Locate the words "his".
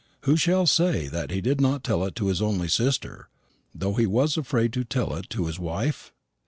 2.25-2.41, 5.45-5.59